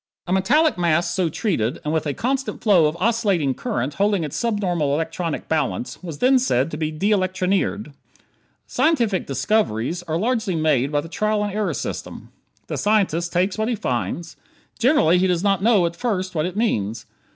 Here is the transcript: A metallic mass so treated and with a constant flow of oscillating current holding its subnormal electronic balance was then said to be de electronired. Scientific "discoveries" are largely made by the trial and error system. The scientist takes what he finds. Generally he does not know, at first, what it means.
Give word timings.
A 0.25 0.33
metallic 0.33 0.79
mass 0.79 1.11
so 1.11 1.29
treated 1.29 1.77
and 1.85 1.93
with 1.93 2.07
a 2.07 2.15
constant 2.15 2.63
flow 2.63 2.87
of 2.87 2.97
oscillating 2.99 3.53
current 3.53 3.93
holding 3.93 4.23
its 4.23 4.35
subnormal 4.35 4.91
electronic 4.95 5.47
balance 5.47 6.01
was 6.01 6.17
then 6.17 6.39
said 6.39 6.71
to 6.71 6.75
be 6.77 6.89
de 6.89 7.11
electronired. 7.11 7.93
Scientific 8.65 9.27
"discoveries" 9.27 10.01
are 10.07 10.17
largely 10.17 10.55
made 10.55 10.91
by 10.91 11.01
the 11.01 11.07
trial 11.07 11.43
and 11.45 11.53
error 11.53 11.75
system. 11.75 12.29
The 12.65 12.79
scientist 12.79 13.31
takes 13.31 13.59
what 13.59 13.69
he 13.69 13.75
finds. 13.75 14.37
Generally 14.79 15.19
he 15.19 15.27
does 15.27 15.43
not 15.43 15.61
know, 15.61 15.85
at 15.85 15.95
first, 15.95 16.33
what 16.33 16.47
it 16.47 16.57
means. 16.57 17.05